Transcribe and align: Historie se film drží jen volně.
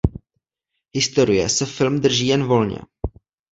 Historie 0.93 1.49
se 1.49 1.65
film 1.65 1.99
drží 1.99 2.27
jen 2.27 2.43
volně. 2.43 2.79